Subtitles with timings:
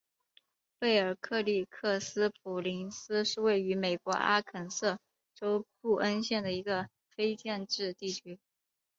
[0.79, 4.99] 贝尔克里克斯普林斯是位于美国阿肯色
[5.35, 8.39] 州布恩县的一个非建制地区。